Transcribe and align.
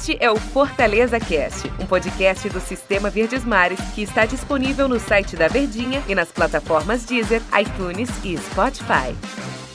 Este 0.00 0.16
é 0.18 0.30
o 0.30 0.36
Fortaleza 0.36 1.20
Cast, 1.20 1.68
um 1.78 1.86
podcast 1.86 2.48
do 2.48 2.58
Sistema 2.58 3.10
Verdes 3.10 3.44
Mares 3.44 3.78
que 3.94 4.00
está 4.00 4.24
disponível 4.24 4.88
no 4.88 4.98
site 4.98 5.36
da 5.36 5.46
Verdinha 5.46 6.02
e 6.08 6.14
nas 6.14 6.32
plataformas 6.32 7.04
Deezer, 7.04 7.42
iTunes 7.60 8.08
e 8.24 8.34
Spotify. 8.38 9.14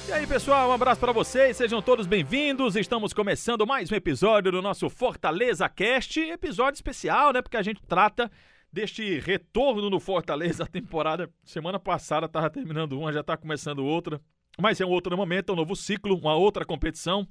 E 0.10 0.12
aí, 0.12 0.26
pessoal, 0.26 0.72
um 0.72 0.74
abraço 0.74 1.00
para 1.00 1.12
vocês, 1.12 1.56
sejam 1.56 1.80
todos 1.80 2.08
bem-vindos. 2.08 2.76
Estamos 2.76 3.14
começando 3.14 3.68
mais 3.68 3.92
um 3.92 3.96
episódio 3.96 4.52
do 4.52 4.64
nosso 4.64 4.90
Fortaleza 4.90 5.70
Cast, 5.70 6.20
episódio 6.20 6.78
especial, 6.78 7.32
né? 7.32 7.44
Porque 7.44 7.58
a 7.58 7.62
gente 7.62 7.84
trata 7.88 8.32
deste 8.74 9.20
retorno 9.20 9.92
no 9.92 10.00
Fortaleza. 10.00 10.64
A 10.64 10.68
temporada 10.68 11.30
semana 11.44 11.80
passada 11.80 12.26
estava 12.26 12.50
terminando 12.50 12.94
uma, 13.00 13.14
já 13.14 13.20
está 13.20 13.38
começando 13.38 13.86
outra. 13.86 14.20
Mas 14.60 14.82
é 14.82 14.86
um 14.88 14.90
outro 14.90 15.16
momento, 15.16 15.50
é 15.50 15.54
um 15.54 15.58
novo 15.58 15.76
ciclo, 15.76 16.18
uma 16.18 16.34
outra 16.34 16.66
competição 16.66 17.28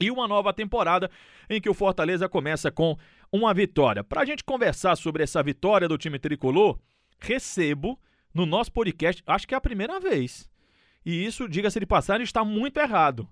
e 0.00 0.10
uma 0.10 0.26
nova 0.26 0.52
temporada 0.52 1.10
em 1.48 1.60
que 1.60 1.68
o 1.68 1.74
Fortaleza 1.74 2.28
começa 2.28 2.70
com 2.70 2.96
uma 3.30 3.52
vitória. 3.52 4.02
Para 4.02 4.22
a 4.22 4.24
gente 4.24 4.42
conversar 4.42 4.96
sobre 4.96 5.22
essa 5.22 5.42
vitória 5.42 5.86
do 5.86 5.98
time 5.98 6.18
tricolor, 6.18 6.78
recebo 7.18 7.98
no 8.32 8.46
nosso 8.46 8.72
podcast, 8.72 9.22
acho 9.26 9.46
que 9.46 9.54
é 9.54 9.58
a 9.58 9.60
primeira 9.60 10.00
vez. 10.00 10.48
E 11.04 11.24
isso, 11.24 11.48
diga-se 11.48 11.80
de 11.80 11.86
passagem, 11.86 12.24
está 12.24 12.44
muito 12.44 12.78
errado. 12.78 13.28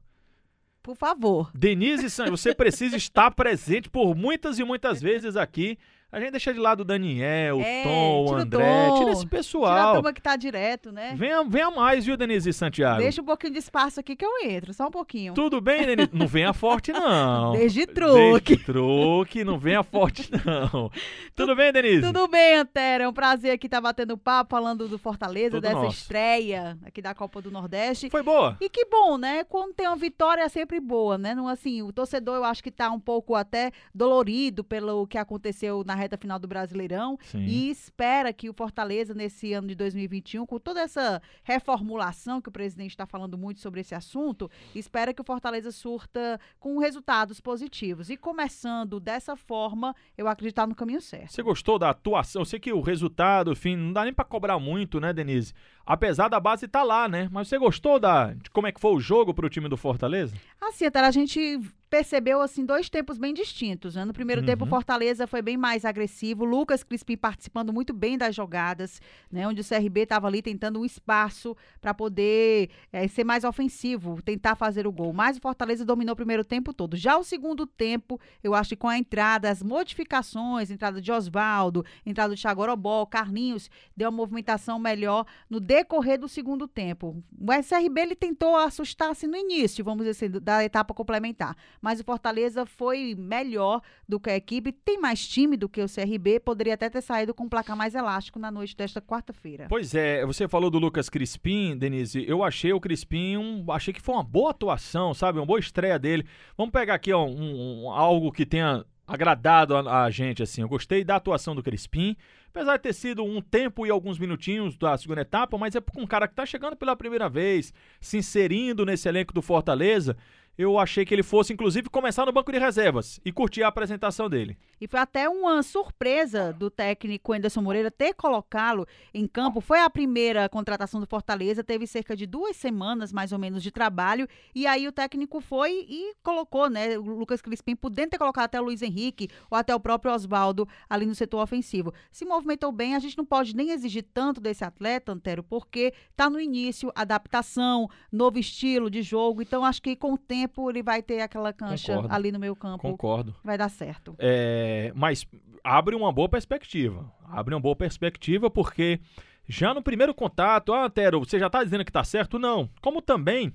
Por 0.83 0.97
favor. 0.97 1.51
Denise 1.55 2.09
Santos, 2.09 2.41
você 2.41 2.55
precisa 2.55 2.97
estar 2.99 3.31
presente 3.33 3.91
por 3.91 4.15
muitas 4.15 4.59
e 4.59 4.65
muitas 4.65 5.01
vezes 5.01 5.37
aqui 5.37 5.79
a 6.11 6.19
gente 6.21 6.31
deixa 6.31 6.53
de 6.55 6.59
lado 6.59 6.81
o 6.81 6.85
Daniel, 6.85 7.61
É, 7.61 7.83
o 7.83 7.89
Tom, 7.89 8.23
o 8.23 8.25
tira 8.27 8.37
o 8.39 8.41
André, 8.43 8.89
Tom, 8.89 8.99
tira 8.99 9.11
esse 9.13 9.21
Tira 9.21 9.29
a 9.29 9.37
pessoal. 9.39 9.95
turma 9.95 10.13
que 10.13 10.23
tá 10.23 10.37
direto, 10.37 10.91
né? 10.91 11.15
Venha, 11.17 11.45
venha 11.45 11.71
mais, 11.71 12.05
viu, 12.07 12.17
Denise 12.17 12.53
Santiago? 12.53 12.99
Deixa 12.99 13.21
um 13.21 13.25
pouquinho 13.25 13.53
de 13.53 13.59
espaço 13.59 14.01
aqui 14.01 14.17
que 14.17 14.25
eu 14.25 14.31
entro, 14.45 14.73
só 14.73 14.87
um 14.87 14.91
pouquinho. 14.91 15.35
Tudo 15.35 15.61
bem, 15.61 15.85
Denise? 15.87 16.11
Não 16.13 16.27
venha 16.27 16.53
forte, 16.53 16.93
não. 16.93 17.53
Desde 17.59 17.87
truque. 17.87 18.55
Desde 18.57 18.65
truque, 18.65 19.45
não 19.45 19.59
venha 19.59 19.83
forte, 19.83 20.31
não. 20.45 20.91
Tudo 21.35 21.55
bem, 21.55 21.73
Denise? 21.73 22.03
Tudo 22.03 22.27
bem, 22.29 22.57
Antero? 22.57 23.05
É 23.05 23.09
um 23.09 23.13
prazer 23.13 23.53
aqui 23.53 23.67
estar 23.67 23.81
batendo 23.81 24.17
papo, 24.17 24.51
falando 24.51 24.89
do 24.89 24.99
Fortaleza, 24.99 25.51
Tudo 25.57 25.63
dessa 25.63 25.75
nosso. 25.75 25.99
estreia 25.99 26.79
aqui 26.87 27.03
da 27.03 27.15
Copa 27.15 27.43
do 27.43 27.51
Nordeste. 27.51 28.09
Foi 28.11 28.23
boa? 28.23 28.57
E 28.61 28.69
que 28.71 28.87
bom, 28.87 29.19
né? 29.19 29.45
Quando 29.45 29.75
tem 29.75 29.87
uma 29.87 29.97
vitória 29.97 30.43
é 30.43 30.49
sempre 30.49 30.81
boa, 30.81 31.19
né? 31.19 31.35
Não 31.35 31.49
assim, 31.49 31.83
o 31.83 31.93
torcedor 31.93 32.37
eu 32.37 32.45
acho 32.45 32.63
que 32.63 32.71
tá 32.71 32.91
um 32.91 33.01
pouco 33.01 33.35
até 33.35 33.71
dolorido 33.95 34.65
pelo 34.65 35.07
que 35.07 35.19
aconteceu 35.19 35.83
na 35.85 35.98
reta 35.99 36.17
final 36.17 36.39
do 36.39 36.49
Brasileirão 36.49 37.19
Sim. 37.23 37.45
e 37.45 37.71
espera 37.71 38.33
que 38.33 38.49
o 38.49 38.53
Fortaleza 38.53 39.15
nesse 39.15 39.53
ano 39.53 39.69
de 39.69 39.75
2021, 39.75 40.47
com 40.47 40.59
toda 40.59 40.81
essa 40.81 41.21
reformulação 41.43 42.41
que 42.41 42.49
o 42.49 42.53
presidente 42.53 42.91
está 42.91 43.07
falando 43.07 43.37
muito 43.37 43.61
sobre 43.61 43.81
esse 43.81 43.95
assunto, 43.95 44.51
espera 44.75 45.13
que 45.13 45.21
o 45.21 45.25
Fortaleza 45.25 45.71
surta 45.71 46.41
com 46.59 46.79
resultados 46.79 47.41
positivos. 47.41 48.11
E 48.11 48.17
começando 48.17 49.01
dessa 49.01 49.37
forma, 49.37 49.95
eu 50.17 50.29
acreditar 50.29 50.67
no 50.67 50.75
caminho 50.75 51.01
certo. 51.01 51.33
Você 51.33 51.43
gostou 51.43 51.79
da 51.79 51.91
atuação? 51.91 52.43
Eu 52.43 52.47
sei 52.47 52.59
que 52.59 52.73
o 52.73 52.81
resultado, 52.81 53.53
enfim, 53.53 53.77
não 53.77 53.93
dá 53.93 54.05
nem 54.05 54.13
pra 54.13 54.25
cobrar 54.25 54.59
muito, 54.59 55.01
né, 55.01 55.13
Denise? 55.13 55.53
Apesar 55.89 56.29
da 56.29 56.39
base 56.39 56.67
estar 56.67 56.83
lá, 56.83 57.09
né? 57.09 57.31
Mas 57.33 57.49
você 57.49 57.59
gostou 57.59 57.99
da, 57.99 58.35
de 58.35 58.51
como 58.51 58.67
é 58.67 58.73
que 58.73 58.79
foi 58.81 58.93
o 58.93 59.01
jogo 59.01 59.33
pro 59.33 59.49
time 59.49 59.71
do 59.71 59.77
Fortaleza? 59.79 60.35
Assim, 60.61 60.85
até 60.85 61.01
a 61.01 61.11
gente 61.11 61.59
percebeu 61.89 62.43
assim 62.43 62.67
dois 62.67 62.91
tempos 62.91 63.17
bem 63.17 63.33
distintos. 63.33 63.95
Né? 63.95 64.05
No 64.05 64.13
primeiro 64.13 64.45
tempo, 64.45 64.65
o 64.65 64.67
Uhum. 64.67 64.71
Fortaleza 64.71 65.27
foi 65.27 65.41
bem 65.41 65.57
mais 65.57 65.87
agressivo, 65.87 66.45
Lucas 66.45 66.83
Crispim 66.83 67.17
participando 67.17 67.73
muito 67.73 67.95
bem 67.95 68.19
das 68.19 68.35
jogadas, 68.35 69.01
né? 69.33 69.49
onde 69.49 69.63
o 69.63 69.65
CRB 69.65 70.03
estava 70.03 70.27
ali 70.27 70.43
tentando 70.43 70.79
um 70.79 70.85
espaço 70.85 71.57
para 71.81 71.95
poder 71.95 72.69
eh, 72.93 73.09
ser 73.09 73.25
mais 73.25 73.43
ofensivo, 73.43 74.21
tentar 74.21 74.55
fazer 74.55 74.87
o 74.87 74.93
gol. 74.93 75.15
Mas 75.15 75.39
o 75.39 75.41
Fortaleza 75.41 75.83
dominou 75.83 76.13
o 76.13 76.17
primeiro 76.17 76.45
tempo 76.45 76.75
todo. 76.75 76.95
Já 76.95 77.17
o 77.17 77.25
segundo 77.25 77.67
tempo, 77.67 78.21
eu 78.45 78.55
acho 78.55 78.69
que 78.71 78.77
com 78.77 78.89
a 78.89 78.99
entrada, 78.99 79.49
as 79.49 79.63
modificações, 79.63 80.71
entrada 80.71 81.01
de 81.01 81.11
Oswaldo, 81.11 81.87
entrada 82.05 82.35
de 82.35 82.41
Chagorobó, 82.43 83.07
Carlinhos, 83.07 83.71
deu 83.97 84.11
uma 84.11 84.17
movimentação 84.19 84.79
melhor 84.79 85.25
no 85.49 85.59
decorrer 85.79 86.19
do 86.19 86.29
segundo 86.29 86.67
tempo. 86.67 87.23
O 87.39 87.53
SRB 87.53 88.01
ele 88.01 88.15
tentou 88.17 88.57
assustar 88.57 89.11
assim 89.11 89.27
no 89.27 89.37
início, 89.37 89.85
vamos 89.85 90.05
dizer 90.07 90.27
assim, 90.27 90.41
da 90.43 90.65
etapa 90.65 90.93
complementar. 90.93 91.57
Mas 91.81 92.01
o 92.01 92.05
Fortaleza 92.05 92.67
foi 92.67 93.15
melhor 93.17 93.81
do 94.09 94.19
que 94.19 94.31
a 94.31 94.37
equipe, 94.37 94.73
tem 94.73 94.99
mais 95.01 95.27
time 95.27 95.57
do 95.57 95.69
que 95.69 95.81
o 95.83 95.87
CRB, 95.89 96.41
poderia 96.41 96.75
até 96.75 96.91
ter 96.91 97.01
saído 97.03 97.33
com 97.33 97.45
um 97.45 97.49
placar 97.49 97.77
mais 97.77 97.95
elástico 97.95 98.39
na 98.39 98.51
noite 98.51 98.77
desta 98.77 99.01
quarta-feira. 99.01 99.67
Pois 99.69 99.95
é, 99.95 100.25
você 100.27 100.49
falou 100.49 100.71
do 100.71 100.79
Lucas 100.79 101.09
Crispim, 101.09 101.77
Denise. 101.77 102.25
Eu 102.29 102.43
achei 102.43 102.73
o 102.73 102.81
Crispim, 102.81 103.37
um, 103.37 103.65
achei 103.71 103.93
que 103.95 104.01
foi 104.01 104.15
uma 104.15 104.25
boa 104.25 104.51
atuação, 104.51 105.15
sabe? 105.15 105.39
Uma 105.39 105.47
boa 105.47 105.61
estreia 105.61 105.99
dele. 105.99 106.27
Vamos 106.57 106.73
pegar 106.73 106.95
aqui 106.95 107.13
ó, 107.13 107.25
um- 107.25 107.85
um- 107.85 107.91
algo 107.91 108.33
que 108.33 108.45
tenha 108.45 108.85
agradado 109.09 109.75
a, 109.75 110.05
a 110.05 110.11
gente, 110.11 110.43
assim. 110.43 110.61
Eu 110.61 110.69
gostei 110.69 111.03
da 111.03 111.17
atuação 111.17 111.57
do 111.57 111.63
Crispim. 111.63 112.15
Apesar 112.51 112.77
de 112.77 112.83
ter 112.83 112.93
sido 112.93 113.25
um 113.25 113.41
tempo 113.41 113.87
e 113.87 113.91
alguns 113.91 114.19
minutinhos 114.19 114.77
da 114.77 114.97
segunda 114.97 115.23
etapa, 115.23 115.57
mas 115.57 115.75
é 115.75 115.81
com 115.81 116.03
um 116.03 116.07
cara 116.07 116.29
que 116.29 116.35
tá 116.35 116.45
chegando 116.45 116.77
pela 116.77 116.97
primeira 116.97 117.29
vez, 117.29 117.73
se 118.01 118.19
inserindo 118.19 118.85
nesse 118.85 119.09
elenco 119.09 119.33
do 119.33 119.43
Fortaleza. 119.43 120.17
Eu 120.59 120.77
achei 120.77 121.05
que 121.05 121.15
ele 121.15 121.23
fosse, 121.23 121.53
inclusive, 121.53 121.89
começar 121.89 122.27
no 122.27 122.33
banco 122.33 122.51
de 122.51 122.59
reservas 122.59 123.21
e 123.25 123.31
curtir 123.31 123.63
a 123.63 123.69
apresentação 123.69 124.29
dele. 124.29 124.59
E 124.81 124.89
foi 124.89 124.99
até 124.99 125.29
uma 125.29 125.63
surpresa 125.63 126.53
do 126.53 126.69
técnico 126.69 127.33
Anderson 127.33 127.63
Moreira 127.63 127.93
ter 127.93 128.13
colocá-lo 128.13 128.85
em 129.15 129.25
campo. 129.29 129.61
Foi 129.61 129.79
a 129.79 129.89
primeira 129.89 130.49
contratação 130.49 131.01
do 131.01 131.07
Fortaleza, 131.07 131.63
teve 131.63 131.87
cerca 131.87 132.17
de 132.17 132.27
duas 132.27 132.57
semanas 132.57 133.13
mais 133.13 133.31
ou 133.31 133.39
menos 133.39 133.63
de 133.63 133.71
trabalho. 133.71 134.27
E 134.53 134.67
aí 134.67 134.89
o 134.89 134.93
técnico 134.93 135.41
foi 135.41 135.87
e 135.89 136.13
colocou, 136.25 136.69
né? 136.69 136.99
O 136.99 137.03
Lucas 137.03 137.41
Crispim, 137.41 137.77
podendo 137.77 138.11
ter 138.11 138.19
colocado 138.19 138.47
até 138.47 138.61
o 138.61 138.65
Luiz 138.65 138.83
Henrique 138.83 139.29
ou 139.49 139.57
até 139.57 139.73
o 139.73 139.79
próprio 139.79 140.13
Oswaldo 140.13 140.67
ali 140.91 141.07
no 141.07 141.15
setor 141.15 141.41
ofensivo. 141.41 141.95
Se 142.11 142.25
movimentou 142.25 142.73
bem, 142.73 142.97
a 142.97 142.99
gente 142.99 143.17
não 143.17 143.25
pode 143.25 143.55
nem 143.55 143.71
exigir 143.71 144.05
tanto 144.13 144.41
desse 144.41 144.65
atleta, 144.65 145.13
Antero, 145.13 145.45
porque 145.45 145.95
tá 146.17 146.29
no 146.29 146.41
início, 146.41 146.91
adaptação, 146.97 147.89
novo 148.11 148.41
estilo 148.41 148.91
de 148.91 149.03
jogo. 149.03 149.41
Então 149.41 149.65
acho 149.65 149.81
que 149.81 149.95
com 149.95 150.15
o 150.15 150.19
tempo 150.19 150.48
ele 150.71 150.83
vai 150.83 151.03
ter 151.03 151.21
aquela 151.21 151.53
cancha 151.53 151.95
Concordo. 151.95 152.15
ali 152.15 152.33
no 152.33 152.39
meio 152.39 152.57
campo. 152.57 152.79
Concordo. 152.79 153.35
Vai 153.45 153.59
dar 153.59 153.69
certo. 153.69 154.15
É, 154.19 154.93
mas 154.95 155.27
abre 155.63 155.95
uma 155.95 156.13
boa 156.13 156.29
perspectiva. 156.29 157.13
Abre 157.31 157.55
uma 157.55 157.61
boa 157.61 157.77
perspectiva 157.77 158.51
porque 158.51 159.01
já 159.49 159.73
no 159.73 159.83
primeiro 159.83 160.15
contato, 160.15 160.73
ah, 160.73 160.85
Antero, 160.85 161.21
você 161.21 161.39
já 161.39 161.47
está 161.47 161.65
dizendo 161.65 161.85
que 161.85 161.91
está 161.91 162.05
certo? 162.05 162.39
Não. 162.39 162.69
Como 162.81 163.01
também, 163.01 163.53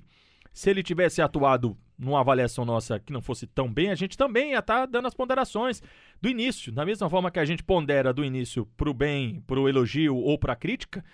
se 0.52 0.70
ele 0.70 0.82
tivesse 0.82 1.22
atuado 1.22 1.76
numa 1.98 2.20
avaliação 2.20 2.64
nossa 2.64 2.98
que 2.98 3.12
não 3.12 3.20
fosse 3.20 3.46
tão 3.46 3.72
bem, 3.72 3.90
a 3.90 3.94
gente 3.94 4.16
também 4.16 4.52
ia 4.52 4.58
estar 4.58 4.86
dando 4.86 5.06
as 5.06 5.14
ponderações 5.14 5.82
do 6.20 6.28
início. 6.28 6.72
Da 6.72 6.84
mesma 6.84 7.08
forma 7.08 7.30
que 7.30 7.38
a 7.38 7.44
gente 7.44 7.62
pondera 7.62 8.12
do 8.12 8.24
início 8.24 8.66
pro 8.76 8.92
bem, 8.92 9.42
pro 9.46 9.68
elogio 9.68 10.16
ou 10.16 10.38
pra 10.38 10.56
crítica, 10.56 11.04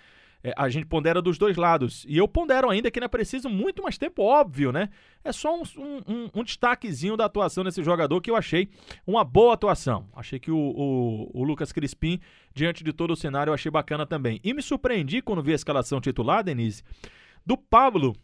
é, 0.43 0.53
a 0.57 0.69
gente 0.69 0.85
pondera 0.85 1.21
dos 1.21 1.37
dois 1.37 1.55
lados. 1.57 2.05
E 2.07 2.17
eu 2.17 2.27
pondero 2.27 2.69
ainda 2.69 2.89
que 2.89 2.99
ainda 2.99 3.07
preciso 3.09 3.49
muito 3.49 3.83
mais 3.83 3.97
tempo, 3.97 4.23
óbvio, 4.23 4.71
né? 4.71 4.89
É 5.23 5.31
só 5.31 5.55
um, 5.55 5.63
um- 5.77 6.29
um- 6.35 6.43
destaquezinho 6.43 7.15
da 7.15 7.25
atuação 7.25 7.63
desse 7.63 7.83
jogador 7.83 8.19
que 8.21 8.31
eu 8.31 8.35
achei 8.35 8.69
uma 9.05 9.23
boa 9.23 9.53
atuação. 9.53 10.07
Achei 10.15 10.39
que 10.39 10.49
o, 10.51 10.57
o- 10.57 11.31
o 11.33 11.43
Lucas 11.43 11.71
Crispim, 11.71 12.19
diante 12.53 12.83
de 12.83 12.91
todo 12.91 13.11
o 13.11 13.15
cenário, 13.15 13.51
eu 13.51 13.53
achei 13.53 13.71
bacana 13.71 14.05
também. 14.05 14.39
E 14.43 14.53
me 14.53 14.61
surpreendi 14.61 15.21
quando 15.21 15.43
vi 15.43 15.51
a 15.51 15.55
escalação 15.55 16.01
titular, 16.01 16.43
Denise, 16.43 16.83
do 17.45 17.55
Pablo. 17.57 18.15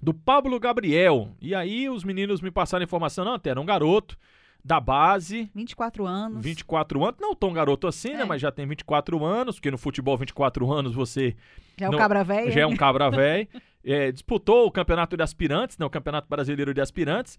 Do 0.00 0.14
Pablo 0.14 0.60
Gabriel. 0.60 1.34
E 1.40 1.54
aí 1.54 1.88
os 1.88 2.04
meninos 2.04 2.40
me 2.40 2.50
passaram 2.52 2.82
a 2.82 2.84
informação, 2.84 3.24
não, 3.24 3.40
era 3.42 3.60
um 3.60 3.66
garoto 3.66 4.16
da 4.64 4.80
base, 4.80 5.50
24 5.54 6.06
anos. 6.06 6.42
24 6.42 7.04
anos, 7.04 7.16
não 7.20 7.34
tão 7.34 7.52
garoto 7.52 7.86
assim, 7.86 8.12
né? 8.12 8.22
É. 8.22 8.24
Mas 8.24 8.40
já 8.40 8.50
tem 8.50 8.66
24 8.66 9.24
anos, 9.24 9.56
porque 9.56 9.70
no 9.70 9.78
futebol 9.78 10.16
24 10.16 10.70
anos 10.70 10.94
você 10.94 11.36
Já 11.78 11.86
é 11.86 11.88
o 11.88 11.92
Não, 11.92 11.98
cabra 11.98 12.24
velho. 12.24 12.50
já 12.50 12.60
é 12.60 12.66
um 12.66 12.76
cabra 12.76 13.08
velho. 13.10 13.48
É, 13.84 14.12
disputou 14.12 14.66
o 14.66 14.70
campeonato 14.70 15.16
de 15.16 15.22
aspirantes, 15.22 15.78
né, 15.78 15.86
o 15.86 15.90
campeonato 15.90 16.28
brasileiro 16.28 16.74
de 16.74 16.80
aspirantes. 16.80 17.38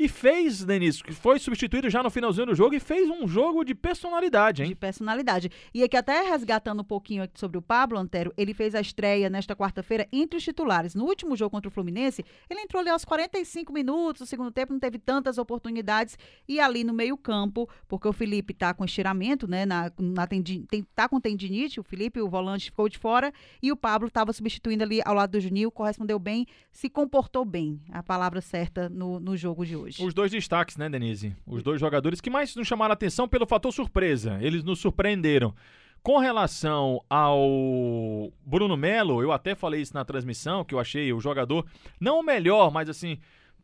E 0.00 0.06
fez, 0.06 0.64
Denise, 0.64 1.02
que 1.02 1.12
foi 1.12 1.40
substituído 1.40 1.90
já 1.90 2.04
no 2.04 2.08
finalzinho 2.08 2.46
do 2.46 2.54
jogo 2.54 2.72
e 2.72 2.78
fez 2.78 3.10
um 3.10 3.26
jogo 3.26 3.64
de 3.64 3.74
personalidade, 3.74 4.62
de 4.62 4.68
hein? 4.68 4.76
personalidade. 4.76 5.50
E 5.74 5.82
aqui 5.82 5.96
até 5.96 6.22
resgatando 6.22 6.82
um 6.82 6.84
pouquinho 6.84 7.24
aqui 7.24 7.36
sobre 7.36 7.58
o 7.58 7.62
Pablo 7.62 7.98
Antero, 7.98 8.32
ele 8.36 8.54
fez 8.54 8.76
a 8.76 8.80
estreia 8.80 9.28
nesta 9.28 9.56
quarta-feira 9.56 10.06
entre 10.12 10.36
os 10.36 10.44
titulares. 10.44 10.94
No 10.94 11.04
último 11.04 11.34
jogo 11.34 11.50
contra 11.50 11.68
o 11.68 11.72
Fluminense, 11.72 12.24
ele 12.48 12.60
entrou 12.60 12.80
ali 12.80 12.90
aos 12.90 13.04
45 13.04 13.72
minutos, 13.72 14.20
no 14.20 14.26
segundo 14.26 14.52
tempo 14.52 14.72
não 14.72 14.78
teve 14.78 15.00
tantas 15.00 15.36
oportunidades 15.36 16.16
e 16.46 16.60
ali 16.60 16.84
no 16.84 16.94
meio-campo, 16.94 17.68
porque 17.88 18.06
o 18.06 18.12
Felipe 18.12 18.54
tá 18.54 18.72
com 18.72 18.84
estiramento, 18.84 19.48
né, 19.48 19.66
na, 19.66 19.90
na 19.98 20.28
tem, 20.28 20.86
tá 20.94 21.08
com 21.08 21.20
tendinite, 21.20 21.80
o 21.80 21.82
Felipe, 21.82 22.20
o 22.20 22.28
volante 22.28 22.66
ficou 22.66 22.88
de 22.88 22.98
fora 22.98 23.32
e 23.60 23.72
o 23.72 23.76
Pablo 23.76 24.06
estava 24.06 24.32
substituindo 24.32 24.84
ali 24.84 25.00
ao 25.04 25.12
lado 25.12 25.32
do 25.32 25.40
Juninho, 25.40 25.72
correspondeu 25.72 26.20
bem, 26.20 26.46
se 26.70 26.88
comportou 26.88 27.44
bem, 27.44 27.80
a 27.90 28.00
palavra 28.00 28.40
certa 28.40 28.88
no, 28.88 29.18
no 29.18 29.36
jogo 29.36 29.66
de 29.66 29.74
hoje. 29.74 29.87
Os 30.00 30.12
dois 30.14 30.30
destaques, 30.30 30.76
né, 30.76 30.88
Denise? 30.88 31.34
Os 31.46 31.62
dois 31.62 31.80
jogadores 31.80 32.20
que 32.20 32.30
mais 32.30 32.54
nos 32.56 32.66
chamaram 32.66 32.92
a 32.92 32.94
atenção 32.94 33.28
pelo 33.28 33.46
fator 33.46 33.72
surpresa. 33.72 34.38
Eles 34.40 34.64
nos 34.64 34.78
surpreenderam. 34.80 35.54
Com 36.02 36.18
relação 36.18 37.02
ao 37.10 38.32
Bruno 38.44 38.76
Melo, 38.76 39.20
eu 39.22 39.32
até 39.32 39.54
falei 39.54 39.80
isso 39.80 39.94
na 39.94 40.04
transmissão, 40.04 40.64
que 40.64 40.74
eu 40.74 40.78
achei 40.78 41.12
o 41.12 41.20
jogador, 41.20 41.66
não 42.00 42.20
o 42.20 42.22
melhor, 42.22 42.70
mas 42.70 42.88
assim, 42.88 43.18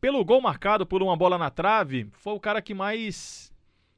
Pelo 0.04 0.22
gol 0.22 0.38
marcado 0.38 0.84
por 0.84 1.02
uma 1.02 1.16
bola 1.16 1.38
na 1.38 1.48
trave, 1.48 2.10
foi 2.12 2.34
o 2.34 2.38
cara 2.38 2.60
que 2.60 2.74
mais 2.74 3.50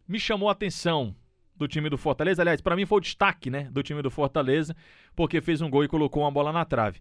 me 0.06 0.20
chamou 0.20 0.48
a 0.48 0.52
atenção 0.52 1.16
do 1.56 1.66
time 1.66 1.90
do 1.90 1.98
Fortaleza. 1.98 2.42
Aliás, 2.42 2.60
para 2.60 2.76
mim 2.76 2.86
foi 2.86 2.98
o 2.98 3.00
destaque, 3.00 3.50
né, 3.50 3.68
do 3.72 3.82
time 3.82 4.00
do 4.02 4.08
Fortaleza, 4.08 4.76
porque 5.16 5.40
fez 5.40 5.60
um 5.60 5.68
gol 5.68 5.82
e 5.82 5.88
colocou 5.88 6.22
uma 6.22 6.30
bola 6.30 6.52
na 6.52 6.64
trave. 6.64 7.00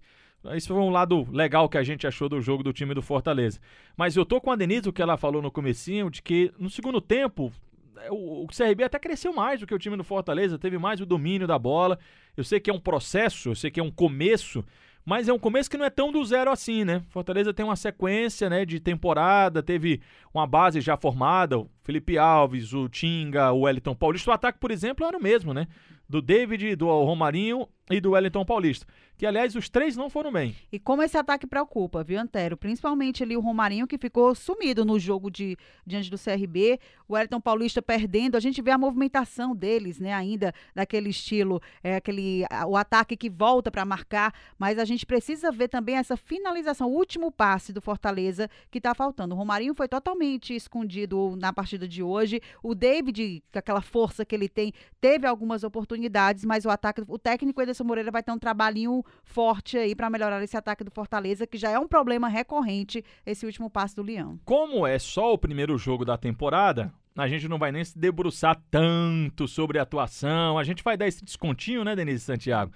Isso 0.53 0.68
foi 0.68 0.77
um 0.77 0.89
lado 0.89 1.27
legal 1.31 1.68
que 1.69 1.77
a 1.77 1.83
gente 1.83 2.06
achou 2.06 2.27
do 2.27 2.42
jogo 2.42 2.62
do 2.62 2.74
time 2.74 2.94
do 2.94 3.01
Fortaleza. 3.01 3.59
Mas 3.97 4.15
eu 4.15 4.25
tô 4.25 4.42
com 4.42 4.51
a 4.51 4.56
Denise, 4.56 4.89
o 4.89 4.94
que 4.94 5.01
ela 5.01 5.18
falou 5.18 5.42
no 5.42 5.50
comecinho, 5.50 6.09
de 6.09 6.21
que 6.21 6.51
no 6.59 6.69
segundo 6.69 7.00
tempo 7.00 7.51
é, 7.97 8.12
o, 8.12 8.45
CRB 8.47 8.83
até 8.83 9.00
cresceu 9.00 9.33
mais 9.33 9.59
do 9.59 9.68
que 9.68 9.74
o 9.74 9.80
time 9.80 9.97
do 9.97 10.03
Fortaleza, 10.03 10.59
teve 10.59 10.77
mais 10.77 11.00
o 11.01 11.06
domínio 11.06 11.47
da 11.47 11.57
bola. 11.57 11.97
Eu 12.36 12.44
sei 12.44 12.59
que 12.59 12.69
é 12.69 12.74
um 12.74 12.80
processo, 12.80 13.50
eu 13.50 13.56
sei 13.56 13.71
que 13.71 13.80
é 13.80 13.83
um 13.83 13.92
começo, 13.92 14.63
mas 15.06 15.30
é 15.30 15.33
um 15.33 15.39
começo 15.39 15.69
que 15.69 15.77
não 15.77 15.86
é 15.86 15.89
tão 15.89 16.12
do 16.12 16.24
zero 16.24 16.51
assim, 16.51 16.83
né? 16.83 17.01
Fortaleza 17.09 17.53
tem 17.53 17.65
uma 17.65 17.75
sequência, 17.75 18.50
né, 18.50 18.65
de 18.65 18.80
temporada, 18.80 19.63
teve 19.63 20.01
uma 20.33 20.45
base 20.45 20.81
já 20.81 20.98
formada, 20.98 21.59
o 21.59 21.69
Felipe 21.83 22.18
Alves, 22.18 22.74
o 22.74 22.89
Tinga, 22.89 23.51
o 23.51 23.62
Wellington 23.62 23.95
Paulista. 23.95 24.31
O 24.31 24.33
ataque, 24.33 24.59
por 24.59 24.71
exemplo, 24.71 25.06
era 25.06 25.18
o 25.18 25.21
mesmo, 25.21 25.53
né? 25.53 25.68
Do 26.07 26.21
David, 26.21 26.75
do 26.75 26.88
Romarinho 26.88 27.68
e 27.89 28.00
do 28.00 28.12
Wellington 28.12 28.45
Paulista 28.45 28.86
que 29.17 29.25
aliás 29.25 29.56
os 29.56 29.69
três 29.69 29.95
não 29.95 30.09
foram 30.09 30.31
bem. 30.31 30.56
E 30.71 30.79
como 30.79 31.01
esse 31.01 31.17
ataque 31.17 31.47
preocupa, 31.47 32.03
viu, 32.03 32.19
Antero? 32.19 32.57
Principalmente 32.57 33.23
ali 33.23 33.38
o 33.38 33.41
Romarinho 33.41 33.88
que 33.88 33.97
ficou 33.97 34.35
sumido 34.35 34.83
no 34.83 35.00
jogo 35.00 35.29
de 35.31 35.57
diante 35.85 36.09
do 36.09 36.17
CRB, 36.17 36.79
o 37.07 37.17
Elton 37.17 37.39
Paulista 37.39 37.81
perdendo, 37.81 38.35
a 38.35 38.39
gente 38.39 38.62
vê 38.62 38.71
a 38.71 38.77
movimentação 38.77 39.56
deles, 39.56 40.00
né, 40.00 40.13
ainda 40.13 40.53
daquele 40.73 41.09
estilo, 41.09 41.62
é 41.83 41.95
aquele 41.95 42.44
o 42.67 42.75
ataque 42.75 43.15
que 43.15 43.29
volta 43.29 43.71
para 43.71 43.85
marcar, 43.85 44.33
mas 44.57 44.77
a 44.79 44.85
gente 44.85 45.06
precisa 45.06 45.51
ver 45.51 45.67
também 45.67 45.95
essa 45.95 46.17
finalização, 46.17 46.89
o 46.89 46.95
último 46.95 47.31
passe 47.31 47.71
do 47.71 47.81
Fortaleza 47.81 48.50
que 48.71 48.79
está 48.79 48.94
faltando. 48.94 49.35
O 49.35 49.38
Romarinho 49.38 49.75
foi 49.75 49.88
totalmente 49.88 50.56
escondido 50.56 51.35
na 51.38 51.53
partida 51.53 51.88
de 51.88 52.01
hoje. 52.01 52.41
O 52.63 52.73
David, 52.73 53.44
com 53.51 53.59
aquela 53.59 53.81
força 53.81 54.25
que 54.25 54.35
ele 54.35 54.50
tem, 54.50 54.73
teve 55.00 55.27
algumas 55.27 55.63
oportunidades, 55.63 56.44
mas 56.44 56.65
o 56.65 56.69
ataque, 56.69 57.03
o 57.07 57.19
técnico 57.19 57.62
Ederson 57.62 57.83
Moreira 57.83 58.12
vai 58.12 58.23
ter 58.23 58.31
um 58.31 58.39
trabalhinho 58.39 59.05
forte 59.24 59.78
aí 59.78 59.96
para 59.96 60.10
melhorar 60.10 60.42
esse 60.44 60.56
ataque 60.56 60.84
do 60.84 60.92
Fortaleza, 60.92 61.48
que 61.48 61.57
já 61.57 61.69
é 61.69 61.80
um 61.80 61.88
problema 61.88 62.28
recorrente 62.28 63.04
esse 63.25 63.46
último 63.46 63.69
passo 63.69 63.96
do 63.96 64.04
Leão. 64.04 64.40
Como 64.46 64.86
é 64.86 64.98
só 65.00 65.34
o 65.34 65.38
primeiro 65.38 65.78
jogo 65.78 66.06
da 66.06 66.18
temporada, 66.18 66.94
a 67.18 67.28
gente 67.28 67.48
não 67.48 67.57
vai 67.57 67.72
nem 67.72 67.84
se 67.84 67.98
debruçar 67.98 68.62
tanto 68.69 69.48
sobre 69.48 69.80
a 69.80 69.84
atuação. 69.84 70.57
A 70.57 70.63
gente 70.63 70.84
vai 70.84 70.98
dar 70.98 71.07
esse 71.07 71.24
descontinho, 71.24 71.84
né, 71.84 71.96
Denise 71.96 72.25
Santiago? 72.25 72.72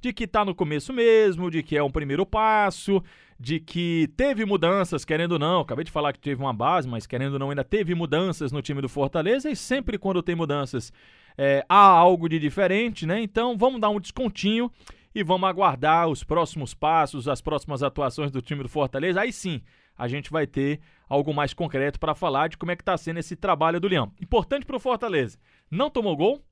De 0.00 0.12
que 0.12 0.26
tá 0.26 0.44
no 0.44 0.54
começo 0.54 0.92
mesmo, 0.92 1.50
de 1.50 1.62
que 1.62 1.76
é 1.76 1.82
um 1.82 1.90
primeiro 1.90 2.26
passo, 2.26 3.02
de 3.38 3.60
que 3.60 4.08
teve 4.16 4.44
mudanças, 4.44 5.04
querendo 5.04 5.32
ou 5.32 5.38
não. 5.38 5.60
Acabei 5.60 5.84
de 5.84 5.92
falar 5.92 6.12
que 6.12 6.18
teve 6.18 6.42
uma 6.42 6.52
base, 6.52 6.88
mas 6.88 7.06
querendo 7.06 7.34
ou 7.34 7.38
não, 7.38 7.50
ainda 7.50 7.64
teve 7.64 7.94
mudanças 7.94 8.50
no 8.50 8.60
time 8.60 8.82
do 8.82 8.88
Fortaleza. 8.88 9.48
E 9.48 9.56
sempre 9.56 9.96
quando 9.96 10.22
tem 10.22 10.34
mudanças, 10.34 10.92
é, 11.38 11.64
há 11.68 11.86
algo 11.86 12.28
de 12.28 12.38
diferente, 12.38 13.06
né? 13.06 13.20
Então 13.20 13.56
vamos 13.56 13.80
dar 13.80 13.90
um 13.90 14.00
descontinho 14.00 14.70
e 15.14 15.22
vamos 15.22 15.48
aguardar 15.48 16.08
os 16.08 16.24
próximos 16.24 16.74
passos, 16.74 17.28
as 17.28 17.40
próximas 17.40 17.82
atuações 17.82 18.30
do 18.30 18.42
time 18.42 18.62
do 18.62 18.68
Fortaleza. 18.68 19.20
Aí 19.20 19.32
sim, 19.32 19.62
a 19.96 20.08
gente 20.08 20.30
vai 20.30 20.46
ter 20.46 20.80
algo 21.08 21.32
mais 21.32 21.54
concreto 21.54 22.00
para 22.00 22.14
falar 22.14 22.48
de 22.48 22.56
como 22.56 22.72
é 22.72 22.76
que 22.76 22.82
está 22.82 22.96
sendo 22.96 23.20
esse 23.20 23.36
trabalho 23.36 23.80
do 23.80 23.88
Leão. 23.88 24.12
Importante 24.20 24.66
para 24.66 24.76
o 24.76 24.80
Fortaleza, 24.80 25.38
não 25.70 25.88
tomou 25.88 26.16
gol, 26.16 26.44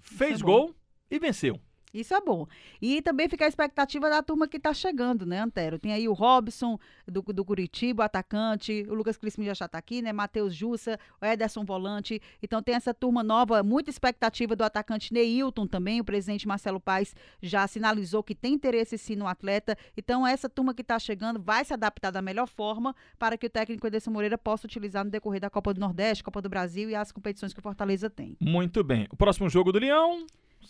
fez 0.00 0.40
é 0.40 0.44
gol 0.44 0.74
e 1.10 1.18
venceu. 1.18 1.58
Isso 1.92 2.14
é 2.14 2.20
bom. 2.20 2.46
E 2.80 3.02
também 3.02 3.28
fica 3.28 3.44
a 3.44 3.48
expectativa 3.48 4.08
da 4.08 4.22
turma 4.22 4.46
que 4.46 4.56
está 4.56 4.72
chegando, 4.72 5.26
né, 5.26 5.40
Antero? 5.40 5.78
Tem 5.78 5.92
aí 5.92 6.08
o 6.08 6.12
Robson, 6.12 6.78
do, 7.06 7.20
do 7.20 7.44
Curitiba, 7.44 8.04
atacante, 8.04 8.86
o 8.88 8.94
Lucas 8.94 9.16
Crispim 9.16 9.44
já 9.44 9.52
está 9.52 9.66
aqui, 9.76 10.00
né? 10.00 10.12
Matheus 10.12 10.54
Jussa, 10.54 10.98
o 11.20 11.24
Ederson 11.24 11.64
Volante. 11.64 12.20
Então 12.42 12.62
tem 12.62 12.74
essa 12.74 12.94
turma 12.94 13.22
nova, 13.22 13.62
muita 13.62 13.90
expectativa 13.90 14.54
do 14.54 14.62
atacante 14.62 15.12
Neilton 15.12 15.66
também. 15.66 16.00
O 16.00 16.04
presidente 16.04 16.46
Marcelo 16.46 16.80
Paes 16.80 17.14
já 17.42 17.66
sinalizou 17.66 18.22
que 18.22 18.34
tem 18.34 18.54
interesse 18.54 18.96
sim 18.96 19.16
no 19.16 19.26
atleta. 19.26 19.76
Então 19.96 20.26
essa 20.26 20.48
turma 20.48 20.72
que 20.72 20.82
está 20.82 20.98
chegando 20.98 21.40
vai 21.40 21.64
se 21.64 21.74
adaptar 21.74 22.10
da 22.10 22.22
melhor 22.22 22.46
forma 22.46 22.94
para 23.18 23.36
que 23.36 23.46
o 23.46 23.50
técnico 23.50 23.86
Ederson 23.86 24.10
Moreira 24.10 24.38
possa 24.38 24.66
utilizar 24.66 25.04
no 25.04 25.10
decorrer 25.10 25.40
da 25.40 25.50
Copa 25.50 25.74
do 25.74 25.80
Nordeste, 25.80 26.22
Copa 26.22 26.40
do 26.40 26.48
Brasil 26.48 26.88
e 26.88 26.94
as 26.94 27.10
competições 27.10 27.52
que 27.52 27.58
o 27.58 27.62
Fortaleza 27.62 28.08
tem. 28.08 28.36
Muito 28.40 28.84
bem. 28.84 29.06
O 29.10 29.16
próximo 29.16 29.48
jogo 29.48 29.72
do 29.72 29.78
Leão 29.78 30.26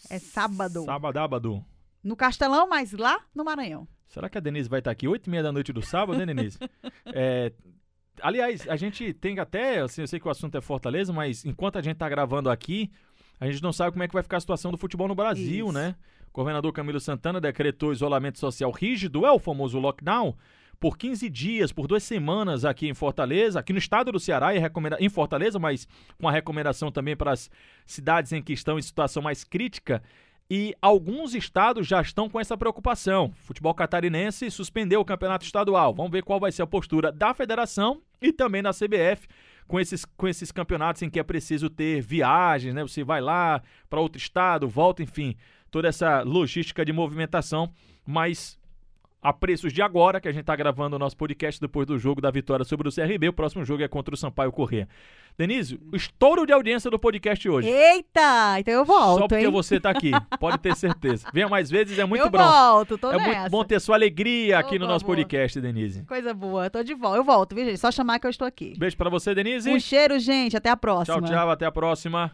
é 0.08 0.18
sábado. 0.18 0.84
Sábado. 0.84 1.64
No 2.02 2.16
Castelão, 2.16 2.68
mas 2.68 2.92
lá 2.92 3.20
no 3.34 3.44
Maranhão. 3.44 3.86
Será 4.08 4.28
que 4.28 4.38
a 4.38 4.40
Denise 4.40 4.68
vai 4.68 4.80
estar 4.80 4.90
aqui 4.90 5.06
oito 5.06 5.28
e 5.28 5.30
meia 5.30 5.42
da 5.42 5.52
noite 5.52 5.72
do 5.72 5.82
sábado, 5.82 6.18
né, 6.18 6.26
Denise? 6.26 6.58
é, 7.06 7.52
aliás, 8.20 8.66
a 8.68 8.76
gente 8.76 9.12
tem 9.12 9.38
até, 9.38 9.80
assim, 9.80 10.00
eu 10.00 10.08
sei 10.08 10.18
que 10.18 10.26
o 10.26 10.30
assunto 10.30 10.56
é 10.56 10.60
Fortaleza, 10.60 11.12
mas 11.12 11.44
enquanto 11.44 11.76
a 11.76 11.82
gente 11.82 11.94
está 11.94 12.08
gravando 12.08 12.50
aqui, 12.50 12.90
a 13.38 13.48
gente 13.48 13.62
não 13.62 13.72
sabe 13.72 13.92
como 13.92 14.02
é 14.02 14.08
que 14.08 14.14
vai 14.14 14.22
ficar 14.22 14.38
a 14.38 14.40
situação 14.40 14.72
do 14.72 14.76
futebol 14.78 15.06
no 15.06 15.14
Brasil, 15.14 15.66
Isso. 15.66 15.72
né? 15.72 15.94
O 16.28 16.32
governador 16.32 16.72
Camilo 16.72 17.00
Santana 17.00 17.40
decretou 17.40 17.92
isolamento 17.92 18.38
social 18.38 18.70
rígido, 18.70 19.24
é 19.24 19.32
o 19.32 19.38
famoso 19.38 19.78
lockdown, 19.78 20.36
por 20.80 20.96
15 20.96 21.28
dias, 21.28 21.70
por 21.70 21.86
duas 21.86 22.02
semanas 22.02 22.64
aqui 22.64 22.88
em 22.88 22.94
Fortaleza, 22.94 23.60
aqui 23.60 23.70
no 23.70 23.78
estado 23.78 24.10
do 24.10 24.18
Ceará, 24.18 24.48
em 24.98 25.08
Fortaleza, 25.10 25.58
mas 25.58 25.86
com 26.18 26.26
a 26.26 26.32
recomendação 26.32 26.90
também 26.90 27.14
para 27.14 27.32
as 27.32 27.50
cidades 27.86 28.32
em 28.32 28.42
que 28.42 28.54
estão 28.54 28.78
em 28.78 28.82
situação 28.82 29.22
mais 29.22 29.44
crítica. 29.44 30.02
E 30.50 30.74
alguns 30.82 31.34
estados 31.34 31.86
já 31.86 32.00
estão 32.00 32.28
com 32.28 32.40
essa 32.40 32.56
preocupação. 32.56 33.26
O 33.26 33.44
futebol 33.44 33.74
catarinense 33.74 34.50
suspendeu 34.50 35.00
o 35.00 35.04
campeonato 35.04 35.44
estadual. 35.44 35.94
Vamos 35.94 36.10
ver 36.10 36.24
qual 36.24 36.40
vai 36.40 36.50
ser 36.50 36.62
a 36.62 36.66
postura 36.66 37.12
da 37.12 37.32
federação 37.34 38.00
e 38.20 38.32
também 38.32 38.62
da 38.62 38.72
CBF 38.72 39.28
com 39.68 39.78
esses, 39.78 40.04
com 40.04 40.26
esses 40.26 40.50
campeonatos 40.50 41.02
em 41.02 41.08
que 41.10 41.20
é 41.20 41.22
preciso 41.22 41.70
ter 41.70 42.00
viagens, 42.00 42.74
né? 42.74 42.82
Você 42.82 43.04
vai 43.04 43.20
lá 43.20 43.62
para 43.88 44.00
outro 44.00 44.18
estado, 44.18 44.66
volta, 44.66 45.02
enfim, 45.02 45.36
toda 45.70 45.86
essa 45.86 46.22
logística 46.22 46.84
de 46.84 46.92
movimentação. 46.92 47.72
Mas 48.04 48.58
a 49.22 49.32
preços 49.32 49.72
de 49.72 49.82
agora, 49.82 50.20
que 50.20 50.28
a 50.28 50.32
gente 50.32 50.40
está 50.42 50.56
gravando 50.56 50.96
o 50.96 50.98
nosso 50.98 51.16
podcast 51.16 51.60
depois 51.60 51.86
do 51.86 51.98
jogo 51.98 52.20
da 52.20 52.30
vitória 52.30 52.64
sobre 52.64 52.88
o 52.88 52.92
CRB. 52.92 53.28
O 53.28 53.32
próximo 53.32 53.64
jogo 53.64 53.82
é 53.82 53.88
contra 53.88 54.14
o 54.14 54.16
Sampaio 54.16 54.50
Corrêa. 54.50 54.88
Denise, 55.36 55.78
o 55.92 55.96
estouro 55.96 56.44
de 56.46 56.52
audiência 56.52 56.90
do 56.90 56.98
podcast 56.98 57.48
hoje. 57.48 57.68
Eita, 57.68 58.58
então 58.58 58.74
eu 58.74 58.84
volto, 58.84 59.20
Só 59.20 59.28
porque 59.28 59.44
hein? 59.44 59.50
você 59.50 59.76
está 59.76 59.90
aqui, 59.90 60.10
pode 60.38 60.58
ter 60.58 60.74
certeza. 60.76 61.28
Venha 61.32 61.48
mais 61.48 61.70
vezes, 61.70 61.98
é 61.98 62.04
muito 62.04 62.24
eu 62.24 62.30
bom. 62.30 62.38
Eu 62.38 62.44
volto, 62.44 62.98
tô 62.98 63.10
É 63.12 63.16
nessa. 63.16 63.40
muito 63.40 63.50
bom 63.50 63.64
ter 63.64 63.80
sua 63.80 63.94
alegria 63.96 64.58
aqui 64.58 64.78
no 64.78 64.86
nosso 64.86 65.04
podcast, 65.04 65.60
Denise. 65.60 66.04
Coisa 66.04 66.34
boa, 66.34 66.68
tô 66.68 66.82
de 66.82 66.94
volta. 66.94 67.18
Eu 67.18 67.24
volto, 67.24 67.54
viu, 67.54 67.64
gente? 67.64 67.78
Só 67.78 67.90
chamar 67.90 68.18
que 68.18 68.26
eu 68.26 68.30
estou 68.30 68.46
aqui. 68.46 68.74
Beijo 68.78 68.96
para 68.96 69.08
você, 69.10 69.34
Denise. 69.34 69.70
Um 69.70 69.78
cheiro, 69.78 70.18
gente. 70.18 70.56
Até 70.56 70.68
a 70.70 70.76
próxima. 70.76 71.18
Tchau, 71.20 71.28
tchau. 71.28 71.50
Até 71.50 71.66
a 71.66 71.72
próxima. 71.72 72.32